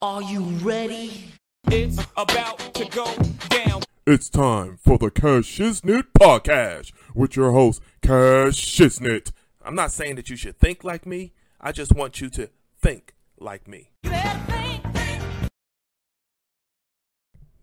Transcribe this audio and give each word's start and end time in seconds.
Are 0.00 0.22
you 0.22 0.42
ready? 0.62 1.32
It's 1.66 1.98
about 2.16 2.60
to 2.74 2.84
go 2.84 3.12
down. 3.48 3.82
It's 4.06 4.30
time 4.30 4.76
for 4.76 4.96
the 4.96 5.10
Cash 5.10 5.58
Shiznit 5.58 6.12
podcast 6.16 6.92
with 7.16 7.34
your 7.34 7.50
host, 7.50 7.82
Cash 8.00 8.64
Shiznit. 8.64 9.32
I'm 9.60 9.74
not 9.74 9.90
saying 9.90 10.14
that 10.14 10.30
you 10.30 10.36
should 10.36 10.56
think 10.56 10.84
like 10.84 11.04
me. 11.04 11.32
I 11.60 11.72
just 11.72 11.96
want 11.96 12.20
you 12.20 12.30
to 12.30 12.48
think 12.80 13.16
like 13.40 13.66
me. 13.66 13.90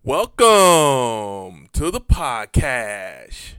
Welcome 0.04 1.70
to 1.72 1.90
the 1.90 2.02
podcast. 2.02 3.54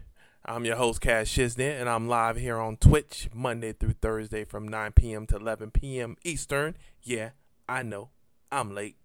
I'm 0.44 0.66
your 0.66 0.76
host, 0.76 1.00
Cash 1.00 1.34
Shiznit, 1.34 1.80
and 1.80 1.88
I'm 1.88 2.08
live 2.08 2.36
here 2.36 2.58
on 2.58 2.76
Twitch 2.76 3.30
Monday 3.32 3.72
through 3.72 3.94
Thursday 4.02 4.44
from 4.44 4.68
9 4.68 4.92
p.m. 4.92 5.24
to 5.28 5.36
11 5.36 5.70
p.m. 5.70 6.16
Eastern. 6.24 6.76
Yeah, 7.02 7.30
I 7.66 7.82
know. 7.82 8.10
I'm 8.50 8.74
late. 8.74 8.96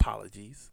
Apologies. 0.00 0.70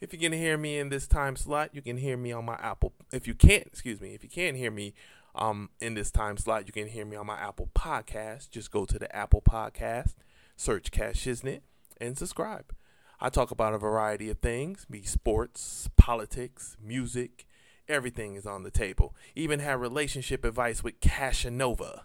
If 0.00 0.12
you 0.12 0.18
can 0.18 0.32
hear 0.32 0.56
me 0.56 0.78
in 0.78 0.90
this 0.90 1.08
time 1.08 1.34
slot, 1.34 1.70
you 1.74 1.82
can 1.82 1.96
hear 1.96 2.16
me 2.16 2.30
on 2.32 2.44
my 2.44 2.54
Apple. 2.54 2.92
If 3.12 3.26
you 3.26 3.34
can't, 3.34 3.66
excuse 3.66 4.00
me, 4.00 4.14
if 4.14 4.22
you 4.22 4.28
can't 4.28 4.56
hear 4.56 4.70
me 4.70 4.94
um 5.34 5.70
in 5.80 5.94
this 5.94 6.10
time 6.10 6.36
slot, 6.36 6.66
you 6.66 6.72
can 6.72 6.88
hear 6.88 7.04
me 7.04 7.16
on 7.16 7.26
my 7.26 7.38
Apple 7.38 7.68
Podcast. 7.74 8.50
Just 8.50 8.70
go 8.70 8.84
to 8.84 8.98
the 8.98 9.14
Apple 9.14 9.42
Podcast, 9.42 10.14
search 10.56 10.90
Cash 10.90 11.24
Shiznit, 11.24 11.62
and 12.00 12.16
subscribe. 12.16 12.72
I 13.20 13.30
talk 13.30 13.50
about 13.50 13.74
a 13.74 13.78
variety 13.78 14.30
of 14.30 14.38
things, 14.38 14.86
be 14.88 15.02
sports, 15.02 15.88
politics, 15.96 16.76
music, 16.80 17.46
everything 17.88 18.36
is 18.36 18.46
on 18.46 18.62
the 18.62 18.70
table. 18.70 19.16
Even 19.34 19.58
have 19.58 19.80
relationship 19.80 20.44
advice 20.44 20.84
with 20.84 21.00
Cashanova. 21.00 22.02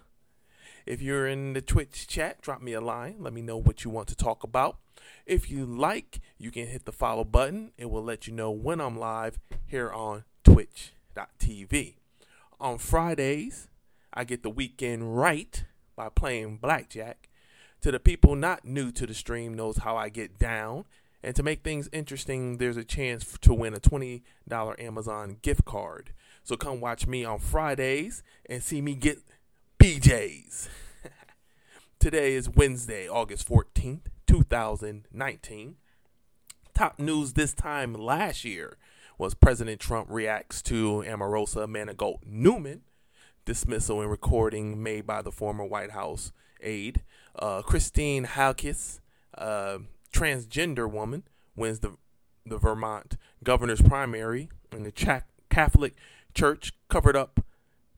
If 0.86 1.00
you're 1.00 1.26
in 1.26 1.54
the 1.54 1.62
Twitch 1.62 2.06
chat, 2.06 2.42
drop 2.42 2.60
me 2.60 2.74
a 2.74 2.80
line. 2.80 3.16
Let 3.18 3.32
me 3.32 3.40
know 3.40 3.56
what 3.56 3.84
you 3.84 3.90
want 3.90 4.08
to 4.08 4.16
talk 4.16 4.42
about. 4.42 4.76
If 5.26 5.50
you 5.50 5.64
like, 5.64 6.20
you 6.38 6.50
can 6.50 6.66
hit 6.66 6.84
the 6.84 6.92
follow 6.92 7.24
button. 7.24 7.72
It 7.78 7.90
will 7.90 8.04
let 8.04 8.26
you 8.26 8.34
know 8.34 8.50
when 8.50 8.80
I'm 8.80 8.98
live 8.98 9.38
here 9.66 9.90
on 9.90 10.24
twitch.tv. 10.44 11.94
On 12.60 12.78
Fridays, 12.78 13.68
I 14.12 14.24
get 14.24 14.42
the 14.42 14.50
weekend 14.50 15.16
right 15.16 15.64
by 15.96 16.08
playing 16.10 16.58
blackjack. 16.58 17.30
To 17.80 17.90
the 17.90 18.00
people 18.00 18.36
not 18.36 18.64
new 18.64 18.92
to 18.92 19.06
the 19.06 19.14
stream 19.14 19.54
knows 19.54 19.78
how 19.78 19.96
I 19.96 20.08
get 20.08 20.38
down. 20.38 20.84
And 21.22 21.34
to 21.36 21.42
make 21.42 21.62
things 21.62 21.88
interesting, 21.92 22.58
there's 22.58 22.76
a 22.76 22.84
chance 22.84 23.38
to 23.40 23.54
win 23.54 23.72
a 23.72 23.80
$20 23.80 24.22
Amazon 24.78 25.38
gift 25.40 25.64
card. 25.64 26.12
So 26.42 26.56
come 26.56 26.80
watch 26.80 27.06
me 27.06 27.24
on 27.24 27.38
Fridays 27.38 28.22
and 28.46 28.62
see 28.62 28.82
me 28.82 28.94
get 28.94 29.18
BJ's. 29.84 30.70
Today 31.98 32.32
is 32.32 32.48
Wednesday, 32.48 33.06
August 33.06 33.46
14th, 33.46 34.06
2019. 34.26 35.76
Top 36.72 36.98
news 36.98 37.34
this 37.34 37.52
time 37.52 37.92
last 37.92 38.46
year 38.46 38.78
was 39.18 39.34
President 39.34 39.78
Trump 39.82 40.06
reacts 40.08 40.62
to 40.62 41.04
Omarosa 41.06 41.68
Manigault 41.68 42.20
Newman 42.24 42.80
dismissal 43.44 44.00
and 44.00 44.10
recording 44.10 44.82
made 44.82 45.06
by 45.06 45.20
the 45.20 45.30
former 45.30 45.66
White 45.66 45.90
House 45.90 46.32
aide. 46.62 47.02
Uh, 47.38 47.60
Christine 47.60 48.24
Hallquist, 48.24 49.00
uh, 49.36 49.80
transgender 50.14 50.90
woman, 50.90 51.24
wins 51.56 51.80
the 51.80 51.98
the 52.46 52.56
Vermont 52.56 53.18
governor's 53.42 53.82
primary, 53.82 54.48
and 54.72 54.86
the 54.86 55.24
Catholic 55.50 55.94
Church 56.32 56.72
covered 56.88 57.16
up 57.16 57.43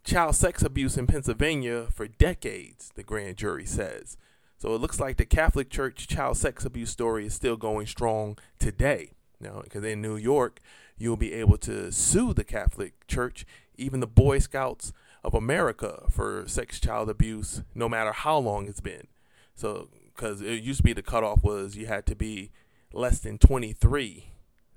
child 0.07 0.37
sex 0.37 0.63
abuse 0.63 0.97
in 0.97 1.07
Pennsylvania 1.07 1.89
for 1.93 2.07
decades, 2.07 2.93
the 2.95 3.03
grand 3.03 3.37
jury 3.37 3.67
says. 3.67 4.17
So 4.57 4.75
it 4.75 4.81
looks 4.81 5.01
like 5.01 5.17
the 5.17 5.27
Catholic 5.27 5.69
Church 5.69 6.07
child 6.07 6.37
sex 6.37 6.65
abuse 6.65 6.91
story 6.91 7.27
is 7.27 7.35
still 7.35 7.57
going 7.57 7.87
strong 7.87 8.39
today. 8.59 9.11
Know, 9.39 9.61
because 9.63 9.85
in 9.85 10.01
New 10.01 10.17
York, 10.17 10.61
you'll 10.97 11.19
be 11.19 11.35
able 11.35 11.59
to 11.59 11.93
sue 11.93 12.33
the 12.33 12.45
Catholic 12.45 13.07
Church, 13.07 13.45
even 13.77 14.01
the 14.01 14.07
Boy 14.07 14.39
Scouts 14.39 14.95
of 15.23 15.35
America 15.35 16.05
for 16.09 16.45
sex 16.47 16.81
child 16.81 17.11
abuse, 17.11 17.63
no 17.75 17.87
matter 17.87 18.13
how 18.13 18.39
long 18.39 18.67
it's 18.67 18.81
been. 18.81 19.09
So, 19.55 19.89
because 20.15 20.41
it 20.41 20.63
used 20.63 20.79
to 20.79 20.83
be 20.85 20.95
the 20.95 21.03
cutoff 21.03 21.43
was 21.43 21.77
you 21.77 21.85
had 21.85 22.07
to 22.07 22.15
be 22.15 22.51
less 22.95 23.19
than 23.19 23.37
23. 23.37 24.25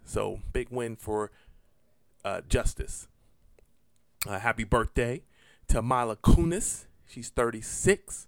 So, 0.04 0.40
big 0.52 0.70
win 0.72 0.98
for 0.98 1.32
uh, 2.26 2.42
justice. 2.50 3.08
Uh, 4.28 4.40
happy 4.40 4.66
birthday 4.66 5.22
to 5.70 5.82
Mila 5.82 6.18
Kunis. 6.18 6.86
She's 7.08 7.30
36. 7.30 8.28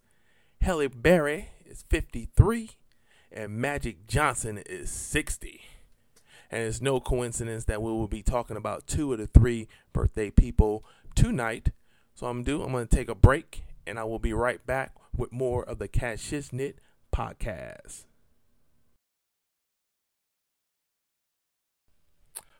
Halle 0.61 0.87
Berry 0.87 1.49
is 1.65 1.83
53. 1.89 2.71
And 3.31 3.53
Magic 3.53 4.07
Johnson 4.07 4.61
is 4.65 4.89
60. 4.89 5.61
And 6.49 6.63
it's 6.63 6.81
no 6.81 6.99
coincidence 6.99 7.65
that 7.65 7.81
we 7.81 7.91
will 7.91 8.07
be 8.07 8.21
talking 8.21 8.57
about 8.57 8.87
two 8.87 9.13
of 9.13 9.19
the 9.19 9.27
three 9.27 9.67
birthday 9.93 10.29
people 10.29 10.83
tonight. 11.15 11.71
So 12.13 12.27
I'm 12.27 12.43
do 12.43 12.61
I'm 12.61 12.71
going 12.71 12.87
to 12.87 12.95
take 12.95 13.09
a 13.09 13.15
break 13.15 13.63
and 13.87 13.97
I 13.97 14.03
will 14.03 14.19
be 14.19 14.33
right 14.33 14.65
back 14.65 14.93
with 15.15 15.31
more 15.31 15.63
of 15.63 15.79
the 15.79 15.87
Cash 15.87 16.29
Shiznit 16.29 16.75
podcast. 17.15 18.03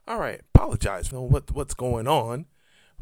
All 0.08 0.20
right, 0.20 0.42
apologize 0.54 1.10
for 1.10 1.28
what 1.28 1.52
what's 1.52 1.74
going 1.74 2.08
on, 2.08 2.46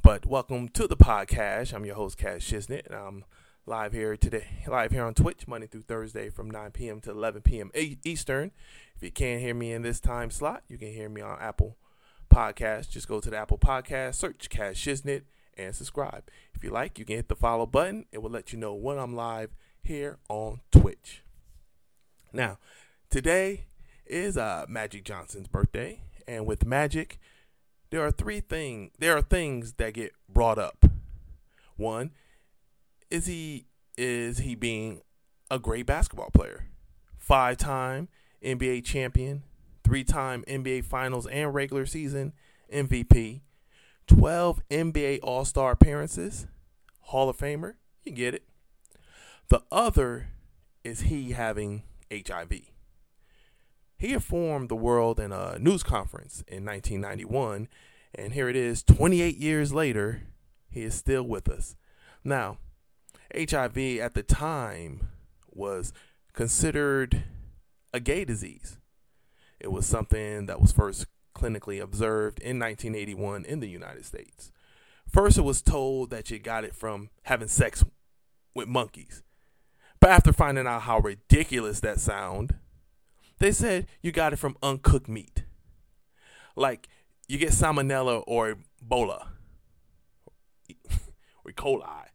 but 0.01 0.25
welcome 0.25 0.69
to 0.69 0.87
the 0.87 0.95
podcast. 0.95 1.73
I'm 1.73 1.85
your 1.85 1.95
host 1.95 2.17
Cash 2.17 2.49
Shiznit, 2.49 2.85
and 2.85 2.95
I'm 2.95 3.25
live 3.65 3.91
here 3.91 4.15
today, 4.15 4.47
live 4.67 4.91
here 4.91 5.03
on 5.03 5.13
Twitch 5.13 5.47
Monday 5.47 5.67
through 5.67 5.81
Thursday 5.81 6.29
from 6.29 6.49
9 6.49 6.71
p.m. 6.71 7.01
to 7.01 7.11
11 7.11 7.41
p.m. 7.41 7.71
Eastern. 7.73 8.51
If 8.95 9.03
you 9.03 9.11
can't 9.11 9.41
hear 9.41 9.53
me 9.53 9.73
in 9.73 9.81
this 9.81 9.99
time 9.99 10.31
slot, 10.31 10.63
you 10.67 10.77
can 10.77 10.89
hear 10.89 11.09
me 11.09 11.21
on 11.21 11.37
Apple 11.41 11.75
Podcast. 12.29 12.89
Just 12.89 13.07
go 13.07 13.19
to 13.19 13.29
the 13.29 13.37
Apple 13.37 13.57
Podcast, 13.57 14.15
search 14.15 14.49
Cash 14.49 14.85
Shiznit, 14.85 15.23
and 15.57 15.75
subscribe. 15.75 16.23
If 16.53 16.63
you 16.63 16.69
like, 16.69 16.97
you 16.97 17.05
can 17.05 17.17
hit 17.17 17.27
the 17.27 17.35
follow 17.35 17.65
button. 17.65 18.05
It 18.11 18.21
will 18.21 18.31
let 18.31 18.53
you 18.53 18.59
know 18.59 18.73
when 18.73 18.97
I'm 18.97 19.15
live 19.15 19.51
here 19.81 20.19
on 20.29 20.61
Twitch. 20.71 21.23
Now, 22.31 22.57
today 23.09 23.65
is 24.05 24.37
uh, 24.37 24.65
Magic 24.69 25.03
Johnson's 25.03 25.47
birthday, 25.47 26.03
and 26.27 26.45
with 26.45 26.65
Magic, 26.65 27.19
there 27.91 28.05
are 28.05 28.11
three 28.11 28.39
things. 28.39 28.91
There 28.99 29.15
are 29.15 29.21
things 29.21 29.73
that 29.73 29.93
get 29.93 30.13
brought 30.27 30.57
up. 30.57 30.85
One 31.75 32.11
is 33.09 33.25
he 33.25 33.65
is 33.97 34.39
he 34.39 34.55
being 34.55 35.01
a 35.51 35.59
great 35.59 35.85
basketball 35.85 36.29
player, 36.31 36.67
five-time 37.17 38.07
NBA 38.43 38.85
champion, 38.85 39.43
three-time 39.83 40.43
NBA 40.47 40.85
Finals 40.85 41.27
and 41.27 41.53
regular 41.53 41.85
season 41.85 42.33
MVP, 42.73 43.41
12 44.07 44.61
NBA 44.69 45.19
All 45.23 45.45
Star 45.45 45.71
appearances, 45.71 46.47
Hall 47.01 47.29
of 47.29 47.37
Famer. 47.37 47.73
You 48.03 48.11
get 48.11 48.35
it. 48.35 48.43
The 49.49 49.63
other 49.71 50.27
is 50.83 51.01
he 51.01 51.31
having 51.31 51.83
HIV. 52.11 52.51
He 53.99 54.13
informed 54.13 54.69
the 54.69 54.77
world 54.77 55.19
in 55.19 55.33
a 55.33 55.59
news 55.59 55.83
conference 55.83 56.41
in 56.47 56.63
1991, 56.65 57.67
and 58.15 58.33
here 58.33 58.47
it 58.47 58.55
is 58.55 58.81
28 58.81 59.35
years 59.35 59.73
later, 59.73 60.21
he 60.69 60.83
is 60.83 60.95
still 60.95 61.23
with 61.23 61.49
us. 61.49 61.75
Now, 62.23 62.59
HIV 63.35 63.77
at 63.99 64.13
the 64.13 64.23
time 64.23 65.09
was 65.51 65.91
considered 66.31 67.23
a 67.93 67.99
gay 67.99 68.23
disease. 68.23 68.77
It 69.59 69.73
was 69.73 69.85
something 69.85 70.45
that 70.45 70.61
was 70.61 70.71
first 70.71 71.05
clinically 71.35 71.81
observed 71.81 72.39
in 72.39 72.57
1981 72.57 73.43
in 73.43 73.59
the 73.59 73.67
United 73.67 74.05
States. 74.05 74.53
First, 75.09 75.37
it 75.37 75.41
was 75.41 75.61
told 75.61 76.09
that 76.11 76.31
you 76.31 76.39
got 76.39 76.63
it 76.63 76.73
from 76.73 77.09
having 77.23 77.49
sex 77.49 77.83
with 78.55 78.69
monkeys. 78.69 79.23
But 79.99 80.11
after 80.11 80.31
finding 80.31 80.67
out 80.67 80.83
how 80.83 80.99
ridiculous 80.99 81.81
that 81.81 81.99
sound, 81.99 82.55
they 83.39 83.51
said 83.51 83.87
you 84.01 84.11
got 84.11 84.33
it 84.33 84.37
from 84.37 84.57
uncooked 84.61 85.07
meat. 85.07 85.43
Like 86.55 86.87
you 87.27 87.37
get 87.37 87.51
salmonella 87.51 88.23
or 88.27 88.57
Ebola 88.83 89.27
or 91.43 91.49
E. 91.49 91.53
coli. 91.53 92.05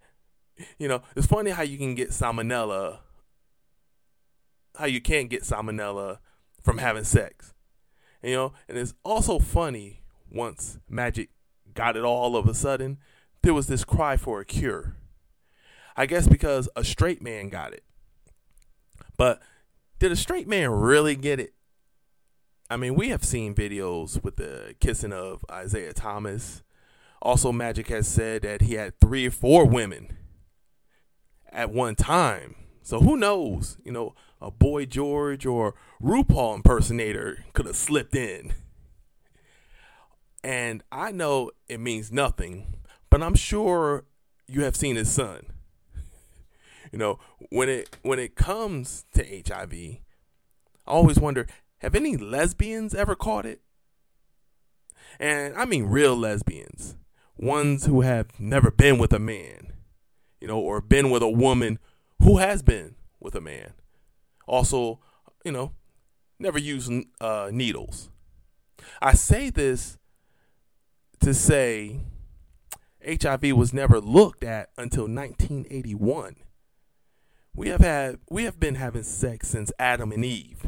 You 0.79 0.89
know, 0.89 1.03
it's 1.17 1.27
funny 1.27 1.51
how 1.51 1.63
you 1.63 1.79
can 1.79 1.95
get 1.95 2.11
salmonella, 2.11 2.99
how 4.77 4.87
you 4.87 5.01
can't 5.01 5.29
get 5.29 5.43
salmonella 5.43 6.19
from 6.63 6.79
having 6.79 7.05
sex. 7.05 7.55
You 8.23 8.35
know, 8.35 8.53
and 8.69 8.79
it's 8.79 8.95
also 9.05 9.39
funny 9.39 10.03
once 10.31 10.79
Magic 10.89 11.31
got 11.75 11.97
it 11.97 12.05
all 12.05 12.37
of 12.37 12.49
a 12.49 12.55
sudden, 12.55 12.99
there 13.43 13.55
was 13.55 13.67
this 13.67 13.85
cry 13.85 14.17
for 14.17 14.41
a 14.41 14.45
cure. 14.45 14.97
I 15.97 16.07
guess 16.07 16.27
because 16.27 16.69
a 16.75 16.85
straight 16.85 17.23
man 17.23 17.49
got 17.49 17.73
it. 17.73 17.85
But 19.17 19.43
did 19.99 20.13
a 20.13 20.17
straight 20.17 20.49
man 20.49 20.71
really 20.71 21.17
get 21.17 21.41
it? 21.41 21.55
I 22.71 22.77
mean, 22.77 22.95
we 22.95 23.11
have 23.11 23.25
seen 23.25 23.55
videos 23.55 24.23
with 24.23 24.37
the 24.37 24.75
kissing 24.81 25.13
of 25.13 25.45
Isaiah 25.51 25.93
Thomas. 25.93 26.63
Also, 27.21 27.53
Magic 27.53 27.89
has 27.89 28.09
said 28.09 28.43
that 28.43 28.63
he 28.63 28.75
had 28.75 28.99
three 29.01 29.27
or 29.27 29.31
four 29.31 29.67
women 29.67 30.17
at 31.53 31.71
one 31.71 31.95
time. 31.95 32.57
So 32.83 33.01
who 33.01 33.17
knows? 33.17 33.79
You 33.85 33.93
know, 33.93 34.15
a 34.41 34.51
Boy 34.51 34.85
George 34.87 35.47
or 35.47 35.75
RuPaul 36.03 36.57
impersonator 36.57 37.45
could 37.55 37.67
have 37.67 37.77
slipped 37.77 38.15
in. 38.15 38.53
And 40.43 40.83
I 40.93 41.11
know 41.11 41.51
it 41.69 41.81
means 41.81 42.13
nothing, 42.13 42.75
but 43.09 43.23
I'm 43.23 43.35
sure 43.35 44.05
you 44.47 44.65
have 44.65 44.77
seen 44.77 44.97
his 44.97 45.11
son. 45.11 45.47
You 46.95 46.99
know, 46.99 47.19
when 47.51 47.69
it 47.69 47.97
when 48.03 48.21
it 48.21 48.37
comes 48.37 49.05
to 49.15 49.25
HIV, 49.25 49.73
I 49.75 49.97
always 50.87 51.19
wonder, 51.19 51.49
have 51.79 51.97
any 51.97 52.17
lesbians 52.17 52.95
ever 52.95 53.17
caught 53.17 53.45
it? 53.45 53.63
And 55.19 55.57
I 55.57 55.65
mean 55.65 55.87
real 55.87 56.17
lesbians, 56.17 56.95
ones 57.37 57.87
who 57.87 58.03
have 58.03 58.39
never 58.39 58.71
been 58.71 58.99
with 58.99 59.13
a 59.13 59.19
man, 59.19 59.73
you 60.41 60.47
know, 60.47 60.61
or 60.61 60.81
been 60.81 61.11
with 61.11 61.25
a 61.25 61.29
woman 61.29 61.81
who 62.23 62.39
has 62.39 62.63
been 62.63 62.95
with 63.19 63.35
a 63.35 63.41
man. 63.41 63.73
Also, 64.47 65.01
you 65.45 65.51
know, 65.51 65.73
never 66.39 66.61
used 66.61 66.93
uh, 67.21 67.49
needles. 67.51 68.09
I 69.03 69.15
say 69.15 69.51
this 69.51 69.99
to 71.19 71.35
say 71.35 72.03
HIV 73.05 73.57
was 73.57 73.73
never 73.73 74.01
looked 74.01 74.45
at 74.45 74.69
until 74.79 75.09
1981. 75.09 76.37
We 77.57 77.69
have 77.69 77.81
had 77.81 78.19
we 78.29 78.45
have 78.45 78.59
been 78.59 78.75
having 78.75 79.05
sex 79.05 79.49
since 79.49 79.71
Adam 79.79 80.11
and 80.11 80.25
Eve. 80.25 80.67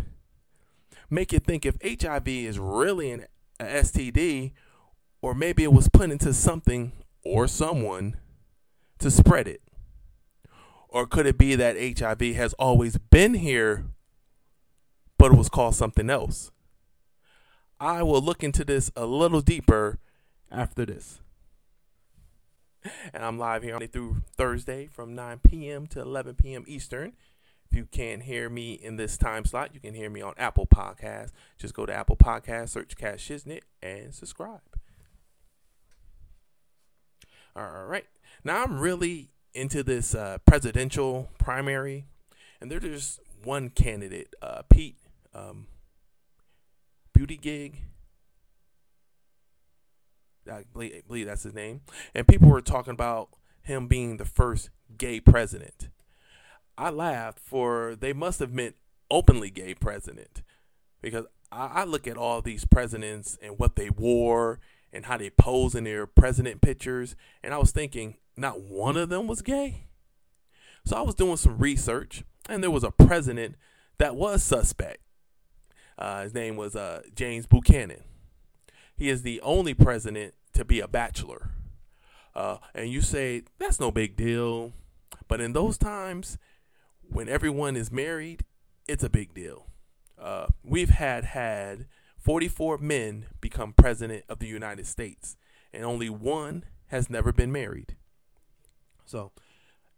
Make 1.10 1.32
you 1.32 1.40
think 1.40 1.66
if 1.66 1.76
HIV 1.82 2.28
is 2.28 2.58
really 2.58 3.10
an 3.10 3.26
STD, 3.58 4.52
or 5.20 5.34
maybe 5.34 5.64
it 5.64 5.72
was 5.72 5.88
put 5.88 6.10
into 6.10 6.32
something 6.32 6.92
or 7.24 7.48
someone 7.48 8.16
to 9.00 9.10
spread 9.10 9.48
it. 9.48 9.62
Or 10.88 11.06
could 11.06 11.26
it 11.26 11.36
be 11.36 11.56
that 11.56 11.76
HIV 11.76 12.36
has 12.36 12.54
always 12.54 12.98
been 12.98 13.34
here, 13.34 13.86
but 15.18 15.32
it 15.32 15.36
was 15.36 15.48
called 15.48 15.74
something 15.74 16.08
else? 16.08 16.50
I 17.80 18.02
will 18.02 18.22
look 18.22 18.42
into 18.42 18.64
this 18.64 18.90
a 18.96 19.06
little 19.06 19.40
deeper 19.40 19.98
after 20.50 20.86
this. 20.86 21.20
And 23.12 23.24
I'm 23.24 23.38
live 23.38 23.62
here 23.62 23.72
Monday 23.72 23.86
through 23.86 24.22
Thursday 24.36 24.86
from 24.86 25.14
9 25.14 25.40
p.m. 25.46 25.86
to 25.88 26.00
11 26.00 26.34
p.m. 26.34 26.64
Eastern. 26.66 27.12
If 27.70 27.76
you 27.76 27.86
can't 27.86 28.22
hear 28.22 28.48
me 28.48 28.74
in 28.74 28.96
this 28.96 29.16
time 29.16 29.44
slot, 29.44 29.70
you 29.74 29.80
can 29.80 29.94
hear 29.94 30.08
me 30.08 30.22
on 30.22 30.34
Apple 30.36 30.66
Podcasts. 30.66 31.32
Just 31.58 31.74
go 31.74 31.86
to 31.86 31.92
Apple 31.92 32.16
Podcasts, 32.16 32.70
search 32.70 32.96
Cash 32.96 33.28
Shiznit, 33.28 33.62
and 33.82 34.14
subscribe. 34.14 34.60
All 37.56 37.84
right. 37.86 38.04
Now 38.44 38.62
I'm 38.62 38.78
really 38.78 39.30
into 39.54 39.82
this 39.82 40.14
uh, 40.14 40.38
presidential 40.46 41.30
primary, 41.38 42.04
and 42.60 42.70
there's 42.70 42.82
just 42.82 43.20
one 43.42 43.70
candidate, 43.70 44.34
uh, 44.42 44.62
Pete 44.68 44.98
um, 45.34 45.66
Buttigieg. 47.18 47.74
I 50.50 50.64
believe, 50.72 50.92
I 50.94 51.02
believe 51.06 51.26
that's 51.26 51.42
his 51.42 51.54
name. 51.54 51.82
And 52.14 52.26
people 52.26 52.48
were 52.48 52.60
talking 52.60 52.92
about 52.92 53.30
him 53.62 53.86
being 53.86 54.16
the 54.16 54.24
first 54.24 54.70
gay 54.96 55.20
president. 55.20 55.88
I 56.78 56.90
laughed 56.90 57.38
for 57.38 57.96
they 57.98 58.12
must 58.12 58.40
have 58.40 58.52
meant 58.52 58.76
openly 59.10 59.50
gay 59.50 59.74
president 59.74 60.42
because 61.00 61.26
I, 61.50 61.66
I 61.66 61.84
look 61.84 62.06
at 62.06 62.16
all 62.16 62.42
these 62.42 62.64
presidents 62.64 63.38
and 63.42 63.58
what 63.58 63.76
they 63.76 63.90
wore 63.90 64.60
and 64.92 65.06
how 65.06 65.16
they 65.16 65.30
pose 65.30 65.74
in 65.74 65.84
their 65.84 66.06
president 66.06 66.62
pictures, 66.62 67.16
and 67.42 67.52
I 67.52 67.58
was 67.58 67.70
thinking 67.70 68.16
not 68.36 68.60
one 68.60 68.96
of 68.96 69.08
them 69.08 69.26
was 69.26 69.42
gay. 69.42 69.86
So 70.84 70.96
I 70.96 71.02
was 71.02 71.14
doing 71.14 71.36
some 71.36 71.58
research, 71.58 72.24
and 72.48 72.62
there 72.62 72.70
was 72.70 72.84
a 72.84 72.90
president 72.90 73.56
that 73.98 74.14
was 74.14 74.42
suspect. 74.42 74.98
Uh, 75.98 76.22
his 76.22 76.34
name 76.34 76.56
was 76.56 76.76
uh, 76.76 77.02
James 77.14 77.46
Buchanan. 77.46 78.04
He 78.96 79.08
is 79.08 79.22
the 79.22 79.40
only 79.42 79.74
president 79.74 80.34
to 80.54 80.64
be 80.64 80.80
a 80.80 80.88
bachelor. 80.88 81.50
Uh, 82.34 82.58
and 82.74 82.90
you 82.90 83.00
say 83.00 83.42
that's 83.58 83.80
no 83.80 83.90
big 83.90 84.16
deal, 84.16 84.72
but 85.28 85.40
in 85.40 85.52
those 85.52 85.78
times, 85.78 86.38
when 87.02 87.28
everyone 87.28 87.76
is 87.76 87.90
married, 87.90 88.44
it's 88.86 89.04
a 89.04 89.10
big 89.10 89.34
deal. 89.34 89.66
Uh, 90.18 90.46
we've 90.62 90.90
had 90.90 91.24
had 91.24 91.86
44 92.18 92.78
men 92.78 93.26
become 93.40 93.72
president 93.72 94.24
of 94.28 94.38
the 94.38 94.46
United 94.46 94.86
States, 94.86 95.36
and 95.72 95.84
only 95.84 96.10
one 96.10 96.64
has 96.88 97.08
never 97.10 97.32
been 97.32 97.52
married. 97.52 97.96
So, 99.04 99.32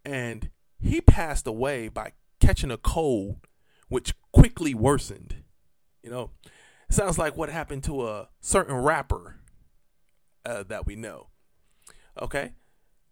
and 0.05 0.49
he 0.79 1.01
passed 1.01 1.47
away 1.47 1.87
by 1.87 2.13
catching 2.39 2.71
a 2.71 2.77
cold, 2.77 3.47
which 3.87 4.13
quickly 4.31 4.73
worsened. 4.73 5.43
You 6.03 6.11
know, 6.11 6.31
sounds 6.89 7.17
like 7.17 7.37
what 7.37 7.49
happened 7.49 7.83
to 7.85 8.07
a 8.07 8.29
certain 8.41 8.75
rapper 8.75 9.39
uh, 10.45 10.63
that 10.63 10.85
we 10.85 10.95
know. 10.95 11.27
Okay, 12.21 12.53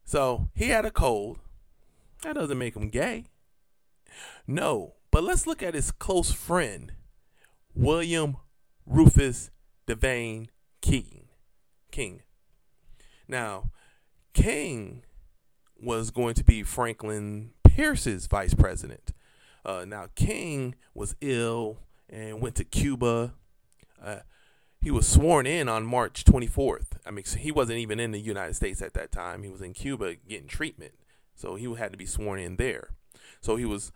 so 0.03 0.49
he 0.53 0.69
had 0.69 0.85
a 0.85 0.91
cold. 0.91 1.39
That 2.23 2.35
doesn't 2.35 2.57
make 2.57 2.75
him 2.75 2.89
gay. 2.89 3.25
No, 4.45 4.95
but 5.11 5.23
let's 5.23 5.47
look 5.47 5.61
at 5.61 5.73
his 5.73 5.91
close 5.91 6.31
friend, 6.31 6.93
William 7.73 8.37
Rufus 8.85 9.51
Devane 9.87 10.47
King. 10.81 11.27
King. 11.91 12.21
Now, 13.27 13.71
King 14.33 15.03
was 15.79 16.11
going 16.11 16.33
to 16.35 16.43
be 16.43 16.63
Franklin 16.63 17.51
Pierce's 17.63 18.27
vice 18.27 18.53
president. 18.53 19.13
Uh, 19.65 19.85
now, 19.87 20.07
King 20.15 20.75
was 20.93 21.15
ill 21.21 21.79
and 22.09 22.41
went 22.41 22.55
to 22.55 22.63
Cuba. 22.63 23.33
Uh, 24.07 24.19
he 24.81 24.89
was 24.89 25.05
sworn 25.05 25.45
in 25.45 25.67
on 25.67 25.85
March 25.85 26.23
24th. 26.23 26.97
I 27.05 27.11
mean, 27.11 27.25
he 27.37 27.51
wasn't 27.51 27.79
even 27.79 27.99
in 27.99 28.11
the 28.11 28.19
United 28.19 28.55
States 28.55 28.81
at 28.81 28.93
that 28.93 29.11
time. 29.11 29.43
He 29.43 29.49
was 29.49 29.61
in 29.61 29.73
Cuba 29.73 30.15
getting 30.27 30.47
treatment. 30.47 30.93
So 31.35 31.55
he 31.55 31.71
had 31.75 31.91
to 31.91 31.97
be 31.97 32.05
sworn 32.05 32.39
in 32.39 32.55
there. 32.55 32.91
So 33.41 33.57
he 33.57 33.65
was 33.65 33.91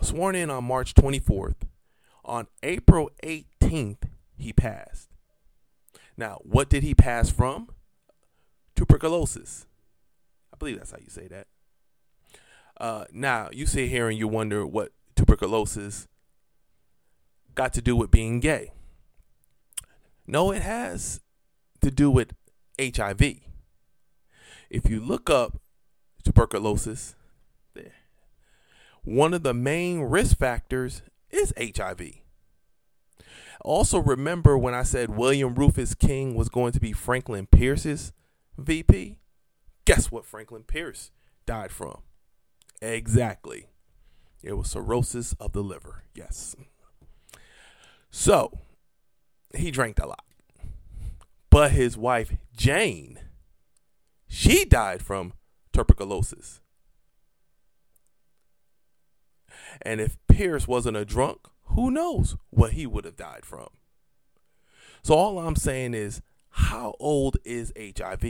sworn 0.00 0.34
in 0.34 0.48
on 0.50 0.64
March 0.64 0.94
24th. 0.94 1.66
On 2.24 2.46
April 2.62 3.10
18th, 3.22 4.04
he 4.36 4.52
passed. 4.52 5.10
Now, 6.16 6.38
what 6.42 6.70
did 6.70 6.82
he 6.82 6.94
pass 6.94 7.30
from? 7.30 7.68
Tuberculosis. 8.76 9.66
I 10.54 10.56
believe 10.56 10.78
that's 10.78 10.92
how 10.92 10.98
you 10.98 11.10
say 11.10 11.28
that. 11.28 11.46
Uh, 12.80 13.04
now, 13.12 13.50
you 13.52 13.66
sit 13.66 13.90
here 13.90 14.08
and 14.08 14.16
you 14.16 14.26
wonder 14.26 14.66
what 14.66 14.92
tuberculosis 15.16 16.08
got 17.54 17.74
to 17.74 17.82
do 17.82 17.94
with 17.94 18.10
being 18.10 18.40
gay. 18.40 18.72
No, 20.30 20.52
it 20.52 20.62
has 20.62 21.20
to 21.80 21.90
do 21.90 22.08
with 22.08 22.34
HIV. 22.80 23.20
If 24.70 24.88
you 24.88 25.00
look 25.00 25.28
up 25.28 25.60
tuberculosis, 26.22 27.16
one 29.02 29.34
of 29.34 29.42
the 29.42 29.52
main 29.52 30.02
risk 30.02 30.38
factors 30.38 31.02
is 31.30 31.52
HIV. 31.60 32.12
Also, 33.62 33.98
remember 33.98 34.56
when 34.56 34.72
I 34.72 34.84
said 34.84 35.16
William 35.16 35.52
Rufus 35.52 35.94
King 35.94 36.36
was 36.36 36.48
going 36.48 36.70
to 36.74 36.80
be 36.80 36.92
Franklin 36.92 37.48
Pierce's 37.48 38.12
VP? 38.56 39.18
Guess 39.84 40.12
what 40.12 40.24
Franklin 40.24 40.62
Pierce 40.62 41.10
died 41.44 41.72
from? 41.72 42.02
Exactly. 42.80 43.66
It 44.44 44.52
was 44.52 44.70
cirrhosis 44.70 45.34
of 45.40 45.54
the 45.54 45.62
liver. 45.62 46.04
Yes. 46.14 46.54
So, 48.12 48.60
he 49.54 49.70
drank 49.70 49.98
a 49.98 50.06
lot. 50.06 50.24
But 51.50 51.72
his 51.72 51.96
wife, 51.96 52.36
Jane, 52.56 53.18
she 54.28 54.64
died 54.64 55.02
from 55.02 55.32
tuberculosis. 55.72 56.60
And 59.82 60.00
if 60.00 60.16
Pierce 60.28 60.68
wasn't 60.68 60.96
a 60.96 61.04
drunk, 61.04 61.40
who 61.64 61.90
knows 61.90 62.36
what 62.50 62.72
he 62.72 62.86
would 62.86 63.04
have 63.04 63.16
died 63.16 63.44
from. 63.44 63.68
So 65.02 65.14
all 65.14 65.38
I'm 65.38 65.56
saying 65.56 65.94
is, 65.94 66.20
how 66.50 66.94
old 66.98 67.38
is 67.44 67.72
HIV? 67.76 68.24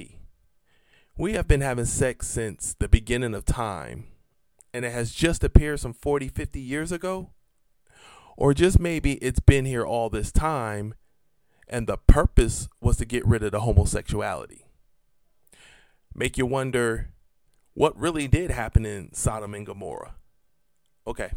We 1.16 1.32
have 1.32 1.48
been 1.48 1.60
having 1.60 1.86
sex 1.86 2.28
since 2.28 2.74
the 2.78 2.88
beginning 2.88 3.34
of 3.34 3.44
time, 3.44 4.06
and 4.72 4.84
it 4.84 4.92
has 4.92 5.12
just 5.12 5.42
appeared 5.42 5.80
some 5.80 5.92
40, 5.92 6.28
50 6.28 6.60
years 6.60 6.92
ago. 6.92 7.30
Or 8.36 8.54
just 8.54 8.78
maybe 8.78 9.14
it's 9.14 9.40
been 9.40 9.66
here 9.66 9.84
all 9.84 10.08
this 10.08 10.32
time, 10.32 10.94
and 11.70 11.86
the 11.86 11.96
purpose 11.96 12.68
was 12.80 12.96
to 12.98 13.04
get 13.04 13.24
rid 13.24 13.44
of 13.44 13.52
the 13.52 13.60
homosexuality. 13.60 14.66
Make 16.14 16.36
you 16.36 16.44
wonder 16.44 17.10
what 17.74 17.96
really 17.96 18.26
did 18.26 18.50
happen 18.50 18.84
in 18.84 19.14
Sodom 19.14 19.54
and 19.54 19.64
Gomorrah. 19.64 20.16
Okay. 21.06 21.30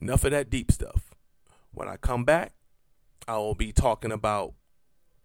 Enough 0.00 0.24
of 0.24 0.30
that 0.30 0.50
deep 0.50 0.72
stuff. 0.72 1.14
When 1.72 1.88
I 1.88 1.96
come 1.98 2.24
back, 2.24 2.54
I 3.28 3.36
will 3.36 3.54
be 3.54 3.70
talking 3.70 4.10
about 4.10 4.54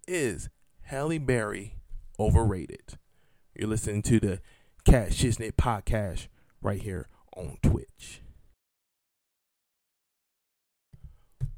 is 0.08 0.50
Halle 0.84 1.18
Berry 1.18 1.75
overrated? 2.20 2.98
You're 3.56 3.70
listening 3.70 4.01
to 4.04 4.20
the 4.20 4.42
Cash 4.84 5.22
Shiznit 5.22 5.54
podcast 5.54 6.28
right 6.62 6.82
here 6.82 7.08
on 7.38 7.58
Twitch. 7.63 8.22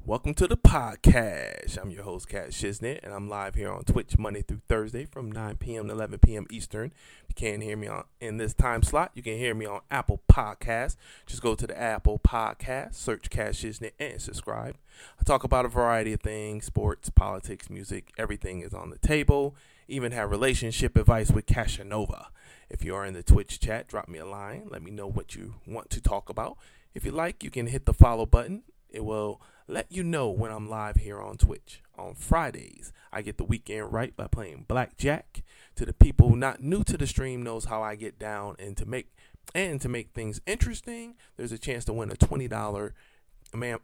Welcome 0.06 0.34
to 0.34 0.46
the 0.46 0.58
podcast. 0.58 1.80
I'm 1.80 1.90
your 1.90 2.02
host, 2.02 2.28
Cash 2.28 2.60
Shiznit, 2.60 3.00
and 3.02 3.14
I'm 3.14 3.26
live 3.26 3.54
here 3.54 3.72
on 3.72 3.84
Twitch 3.84 4.18
Monday 4.18 4.42
through 4.42 4.60
Thursday 4.68 5.06
from 5.06 5.32
9 5.32 5.56
p.m. 5.56 5.86
to 5.86 5.94
11 5.94 6.18
p.m. 6.18 6.46
Eastern. 6.50 6.92
If 7.22 7.30
you 7.30 7.34
can't 7.34 7.62
hear 7.62 7.74
me 7.74 7.86
on 7.86 8.04
in 8.20 8.36
this 8.36 8.52
time 8.52 8.82
slot, 8.82 9.12
you 9.14 9.22
can 9.22 9.38
hear 9.38 9.54
me 9.54 9.64
on 9.64 9.80
Apple 9.90 10.20
Podcasts. 10.30 10.96
Just 11.24 11.40
go 11.40 11.54
to 11.54 11.66
the 11.66 11.80
Apple 11.80 12.18
Podcast, 12.18 12.96
search 12.96 13.30
Cash 13.30 13.62
Shiznit, 13.62 13.92
and 13.98 14.20
subscribe. 14.20 14.76
I 15.18 15.22
talk 15.22 15.42
about 15.42 15.64
a 15.64 15.68
variety 15.68 16.12
of 16.12 16.20
things 16.20 16.66
sports, 16.66 17.08
politics, 17.08 17.70
music, 17.70 18.12
everything 18.18 18.60
is 18.60 18.74
on 18.74 18.90
the 18.90 18.98
table. 18.98 19.56
Even 19.88 20.12
have 20.12 20.30
relationship 20.30 20.98
advice 20.98 21.30
with 21.30 21.46
Cashanova. 21.46 22.26
If 22.68 22.84
you 22.84 22.94
are 22.94 23.06
in 23.06 23.14
the 23.14 23.22
Twitch 23.22 23.58
chat, 23.58 23.88
drop 23.88 24.08
me 24.08 24.18
a 24.18 24.26
line. 24.26 24.68
Let 24.68 24.82
me 24.82 24.90
know 24.90 25.08
what 25.08 25.34
you 25.34 25.54
want 25.66 25.88
to 25.88 26.02
talk 26.02 26.28
about. 26.28 26.58
If 26.92 27.06
you 27.06 27.10
like, 27.10 27.42
you 27.42 27.48
can 27.48 27.68
hit 27.68 27.86
the 27.86 27.94
follow 27.94 28.26
button. 28.26 28.64
It 28.90 29.02
will 29.02 29.40
let 29.66 29.90
you 29.90 30.02
know 30.02 30.28
when 30.28 30.50
I'm 30.50 30.68
live 30.68 30.96
here 30.96 31.20
on 31.20 31.36
Twitch. 31.36 31.82
On 31.96 32.14
Fridays, 32.14 32.92
I 33.12 33.22
get 33.22 33.38
the 33.38 33.44
weekend 33.44 33.92
right 33.92 34.14
by 34.16 34.26
playing 34.26 34.66
blackjack. 34.68 35.42
To 35.76 35.86
the 35.86 35.92
people 35.92 36.36
not 36.36 36.62
new 36.62 36.84
to 36.84 36.96
the 36.96 37.06
stream 37.06 37.42
knows 37.42 37.66
how 37.66 37.82
I 37.82 37.94
get 37.94 38.18
down 38.18 38.56
and 38.58 38.76
to 38.76 38.86
make 38.86 39.14
and 39.54 39.80
to 39.80 39.88
make 39.88 40.10
things 40.10 40.40
interesting, 40.46 41.16
there's 41.36 41.52
a 41.52 41.58
chance 41.58 41.84
to 41.84 41.92
win 41.92 42.10
a 42.10 42.14
$20 42.14 42.92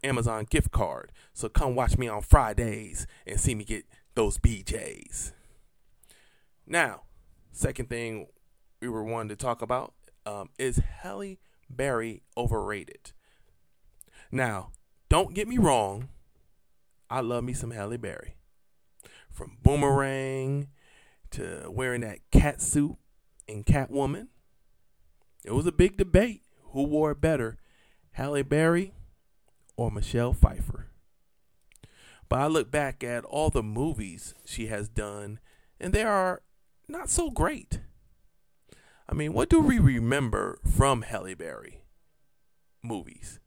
Amazon 0.03 0.47
gift 0.49 0.71
card. 0.71 1.13
So 1.33 1.49
come 1.49 1.75
watch 1.75 1.97
me 1.99 2.09
on 2.09 2.23
Fridays 2.23 3.07
and 3.27 3.41
see 3.41 3.55
me 3.55 3.65
get 3.65 3.85
those 4.15 4.39
BJs. 4.39 5.33
Now, 6.67 7.03
second 7.53 7.89
thing 7.89 8.27
we 8.81 8.89
were 8.89 9.05
wanting 9.05 9.29
to 9.31 9.37
talk 9.37 9.63
about 9.63 9.95
um, 10.27 10.51
is 10.59 10.79
Halle 11.03 11.39
Berry 11.69 12.23
overrated? 12.37 13.13
Now, 14.33 14.71
don't 15.11 15.35
get 15.35 15.47
me 15.49 15.59
wrong. 15.59 16.09
I 17.11 17.21
love 17.21 17.45
me 17.45 17.52
some 17.52 17.73
Halle 17.73 17.99
Berry. 17.99 18.37
From 19.29 19.59
Boomerang 19.62 20.69
to 21.33 21.71
wearing 21.71 22.00
that 22.00 22.19
cat 22.31 22.62
suit 22.62 22.97
in 23.47 23.64
Catwoman. 23.64 24.29
It 25.45 25.52
was 25.52 25.67
a 25.67 25.73
big 25.73 25.97
debate. 25.97 26.43
Who 26.73 26.85
wore 26.85 27.11
it 27.11 27.21
better, 27.21 27.59
Halle 28.12 28.43
Berry 28.43 28.95
or 29.76 29.90
Michelle 29.90 30.33
Pfeiffer? 30.33 30.87
But 32.29 32.40
I 32.40 32.47
look 32.47 32.71
back 32.71 33.02
at 33.02 33.25
all 33.25 33.50
the 33.50 33.62
movies 33.62 34.35
she 34.45 34.69
has 34.69 34.88
done, 34.88 35.40
and 35.81 35.93
they 35.93 36.05
are 36.05 36.43
not 36.87 37.11
so 37.11 37.31
great. 37.31 37.81
I 39.09 39.14
mean, 39.14 39.33
what 39.33 39.49
do 39.49 39.59
we 39.59 39.81
remember 39.81 40.61
from 40.64 41.02
Halle 41.02 41.35
Berry 41.35 41.83
movies? 42.85 43.40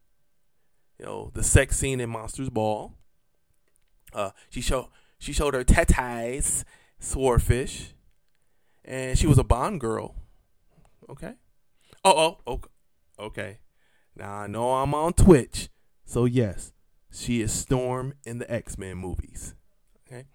You 1.04 1.10
know, 1.10 1.32
the 1.34 1.44
sex 1.44 1.78
scene 1.78 2.00
in 2.00 2.10
Monsters 2.10 2.50
Ball. 2.50 2.94
Uh, 4.14 4.30
she 4.50 4.62
showed 4.62 4.88
she 5.20 5.34
showed 5.34 5.54
her 5.54 5.64
tatas, 5.64 6.64
swordfish, 6.98 7.94
and 8.86 9.20
she 9.20 9.28
was 9.28 9.38
a 9.38 9.44
Bond 9.44 9.82
girl. 9.82 10.16
Okay. 11.10 11.34
Oh, 12.06 12.38
oh, 12.48 12.54
okay. 12.54 12.70
Okay. 13.20 13.58
Now 14.16 14.32
I 14.34 14.48
know 14.48 14.76
I'm 14.76 14.94
on 14.94 15.14
Twitch, 15.14 15.70
so 16.06 16.24
yes, 16.26 16.72
she 17.12 17.42
is 17.42 17.52
Storm 17.52 18.14
in 18.24 18.38
the 18.38 18.50
X 18.50 18.78
Men 18.78 18.98
movies. 18.98 19.56
Okay. 20.08 20.28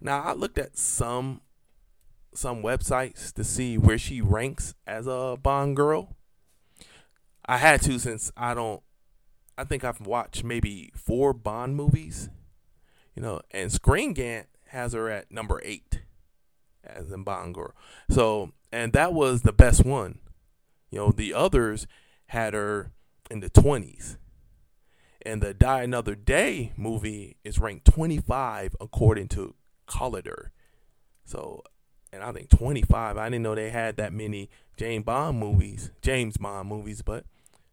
Now 0.00 0.22
I 0.22 0.32
looked 0.32 0.58
at 0.58 0.76
some 0.76 1.40
some 2.34 2.62
websites 2.62 3.32
to 3.34 3.44
see 3.44 3.78
where 3.78 3.98
she 3.98 4.20
ranks 4.20 4.74
as 4.88 5.06
a 5.06 5.36
Bond 5.40 5.76
girl. 5.76 6.16
I 7.46 7.58
had 7.58 7.82
to 7.82 7.98
since 8.00 8.32
I 8.36 8.54
don't 8.54 8.82
I 9.56 9.64
think 9.64 9.84
I've 9.84 10.00
watched 10.00 10.44
maybe 10.44 10.90
four 10.94 11.32
Bond 11.32 11.76
movies, 11.76 12.30
you 13.14 13.22
know, 13.22 13.42
and 13.50 13.70
Screen 13.70 14.14
Rant 14.16 14.48
has 14.68 14.94
her 14.94 15.10
at 15.10 15.30
number 15.30 15.60
eight 15.64 16.02
as 16.84 17.12
in 17.12 17.22
Bond 17.22 17.54
girl. 17.54 17.74
So, 18.10 18.52
and 18.72 18.92
that 18.92 19.12
was 19.12 19.42
the 19.42 19.52
best 19.52 19.84
one. 19.84 20.18
You 20.90 20.98
know, 20.98 21.12
the 21.12 21.34
others 21.34 21.86
had 22.26 22.54
her 22.54 22.92
in 23.30 23.40
the 23.40 23.50
20s. 23.50 24.16
And 25.24 25.40
the 25.40 25.54
Die 25.54 25.82
Another 25.82 26.14
Day 26.14 26.72
movie 26.76 27.36
is 27.44 27.58
ranked 27.58 27.84
25 27.84 28.74
according 28.80 29.28
to 29.28 29.54
Collider. 29.86 30.48
So, 31.24 31.62
and 32.12 32.22
I 32.22 32.32
think 32.32 32.50
25. 32.50 33.16
I 33.16 33.26
didn't 33.28 33.42
know 33.42 33.54
they 33.54 33.70
had 33.70 33.96
that 33.96 34.12
many 34.12 34.50
James 34.76 35.04
Bond 35.04 35.38
movies, 35.38 35.92
James 36.02 36.36
Bond 36.36 36.68
movies, 36.68 37.02
but 37.02 37.24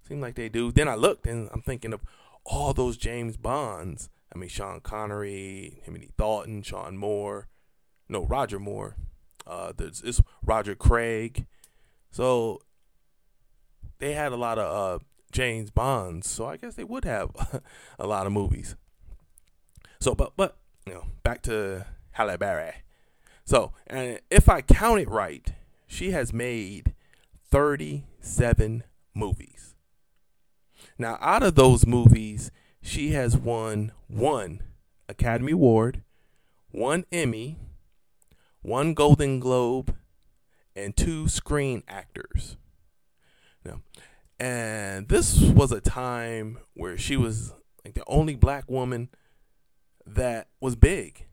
Seem 0.10 0.22
like 0.22 0.34
they 0.34 0.50
do. 0.50 0.72
Then 0.72 0.88
I 0.88 0.96
looked 0.96 1.28
and 1.28 1.50
I'm 1.54 1.62
thinking 1.62 1.94
of 1.94 2.02
all 2.44 2.74
those 2.74 2.98
James 2.98 3.38
Bonds. 3.38 4.10
I 4.34 4.40
mean, 4.40 4.50
Sean 4.50 4.80
Connery, 4.80 5.82
Timothy 5.86 6.10
Dalton, 6.18 6.64
Sean 6.64 6.98
Moore, 6.98 7.48
no 8.10 8.26
Roger 8.26 8.58
Moore. 8.58 8.96
Uh, 9.46 9.72
there's 9.76 10.02
it's 10.02 10.20
Roger 10.44 10.74
Craig. 10.74 11.46
So 12.10 12.60
they 14.00 14.14
had 14.14 14.32
a 14.32 14.36
lot 14.36 14.58
of 14.58 15.02
uh, 15.02 15.04
James 15.32 15.70
Bonds. 15.70 16.28
So 16.28 16.48
I 16.48 16.58
guess 16.58 16.74
they 16.74 16.84
would 16.84 17.06
have 17.06 17.62
a 18.00 18.08
lot 18.08 18.26
of 18.26 18.32
movies. 18.32 18.76
So, 20.00 20.16
but 20.16 20.34
but 20.36 20.58
you 20.88 20.94
know, 20.96 21.06
back 21.22 21.44
to 21.44 21.86
Halle 22.12 22.38
Berry. 22.38 22.74
So, 23.46 23.74
and 23.86 24.20
if 24.32 24.50
I 24.50 24.62
count 24.62 25.02
it 25.02 25.10
right, 25.10 25.54
she 25.86 26.12
has 26.12 26.34
made 26.34 26.94
37 27.52 28.84
movies. 29.14 29.76
Now, 31.00 31.18
out 31.22 31.44
of 31.44 31.56
those 31.56 31.88
movies, 31.88 32.52
she 32.82 33.12
has 33.12 33.38
won 33.38 33.94
one 34.10 34.62
Academy 35.08 35.54
Award, 35.54 36.04
one 36.72 37.06
Emmy, 37.10 37.58
one 38.62 38.94
Golden 38.94 39.40
Globe, 39.40 39.96
and 40.76 40.98
two 40.98 41.30
Screen 41.30 41.84
Actors. 41.88 42.58
Now, 43.64 43.82
and 44.42 45.08
this 45.08 45.40
was 45.40 45.72
a 45.72 45.80
time 45.80 46.60
where 46.74 46.98
she 46.98 47.16
was 47.16 47.54
like 47.86 47.94
the 47.94 48.04
only 48.06 48.36
black 48.36 48.70
woman 48.70 49.08
that 50.06 50.50
was 50.60 50.76
big. 50.76 51.28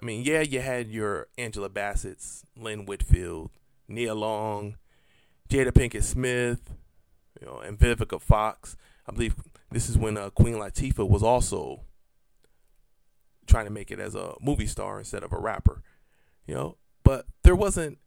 I 0.00 0.06
mean, 0.06 0.22
yeah, 0.24 0.42
you 0.42 0.60
had 0.60 0.88
your 0.88 1.26
Angela 1.36 1.68
Bassett's, 1.68 2.44
Lynn 2.56 2.86
Whitfield, 2.86 3.50
Nia 3.88 4.14
Long, 4.14 4.76
Jada 5.48 5.72
Pinkett 5.72 6.04
Smith, 6.04 6.74
you 7.40 7.46
know, 7.48 7.58
and 7.58 7.76
Vivica 7.76 8.20
Fox. 8.20 8.76
I 9.10 9.12
believe 9.12 9.34
this 9.72 9.88
is 9.88 9.98
when 9.98 10.16
uh, 10.16 10.30
Queen 10.30 10.54
Latifah 10.54 11.08
was 11.08 11.24
also 11.24 11.80
trying 13.48 13.64
to 13.64 13.70
make 13.70 13.90
it 13.90 13.98
as 13.98 14.14
a 14.14 14.34
movie 14.40 14.68
star 14.68 15.00
instead 15.00 15.24
of 15.24 15.32
a 15.32 15.38
rapper, 15.38 15.82
you 16.46 16.54
know. 16.54 16.76
But 17.02 17.26
there 17.42 17.56
wasn't 17.56 17.98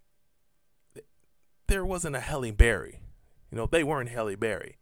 there 1.68 1.86
wasn't 1.86 2.16
a 2.16 2.22
Halle 2.22 2.52
Berry, 2.52 3.02
you 3.52 3.58
know. 3.58 3.66
They 3.66 3.84
weren't 3.84 4.10
Halle 4.10 4.36
Berry, 4.36 4.78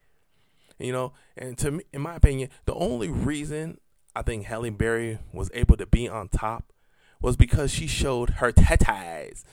you 0.77 0.91
know. 0.91 1.13
And 1.35 1.57
to 1.57 1.71
me, 1.71 1.85
in 1.91 2.01
my 2.01 2.17
opinion, 2.17 2.49
the 2.65 2.75
only 2.75 3.09
reason 3.09 3.79
I 4.15 4.21
think 4.21 4.45
Halle 4.45 4.69
Berry 4.69 5.17
was 5.33 5.49
able 5.55 5.77
to 5.77 5.87
be 5.87 6.07
on 6.07 6.27
top 6.27 6.71
was 7.19 7.35
because 7.35 7.71
she 7.71 7.87
showed 7.87 8.31
her 8.31 8.51
tatas 8.51 9.43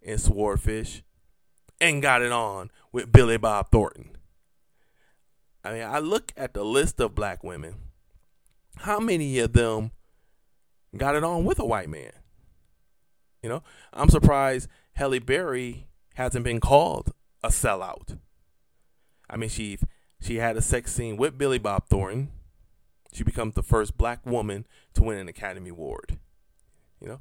in 0.00 0.16
Swordfish 0.16 1.02
and 1.82 2.00
got 2.00 2.22
it 2.22 2.32
on 2.32 2.70
with 2.92 3.12
Billy 3.12 3.36
Bob 3.36 3.70
Thornton. 3.70 4.16
I 5.64 5.72
mean, 5.72 5.82
I 5.82 5.98
look 5.98 6.32
at 6.36 6.52
the 6.52 6.64
list 6.64 7.00
of 7.00 7.14
black 7.14 7.42
women. 7.42 7.76
How 8.78 9.00
many 9.00 9.38
of 9.38 9.54
them 9.54 9.92
got 10.96 11.14
it 11.14 11.24
on 11.24 11.44
with 11.44 11.58
a 11.58 11.64
white 11.64 11.88
man? 11.88 12.12
You 13.42 13.48
know, 13.48 13.62
I'm 13.92 14.10
surprised 14.10 14.68
Halle 14.94 15.18
Berry 15.18 15.86
hasn't 16.14 16.44
been 16.44 16.60
called 16.60 17.12
a 17.42 17.48
sellout. 17.48 18.18
I 19.28 19.36
mean, 19.36 19.48
she 19.48 19.78
she 20.20 20.36
had 20.36 20.56
a 20.56 20.62
sex 20.62 20.92
scene 20.92 21.16
with 21.16 21.38
Billy 21.38 21.58
Bob 21.58 21.88
Thornton. 21.88 22.30
She 23.12 23.24
becomes 23.24 23.54
the 23.54 23.62
first 23.62 23.96
black 23.96 24.24
woman 24.26 24.66
to 24.94 25.02
win 25.02 25.18
an 25.18 25.28
Academy 25.28 25.70
Award. 25.70 26.18
You 27.00 27.08
know, 27.08 27.20